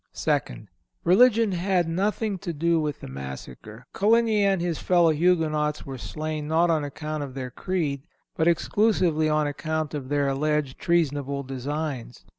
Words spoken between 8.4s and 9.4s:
exclusively